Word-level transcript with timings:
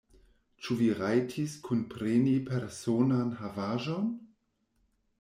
Ĉu 0.67 0.77
vi 0.79 0.87
rajtis 1.01 1.53
kunpreni 1.69 2.35
personan 2.49 3.33
havaĵon? 3.45 4.13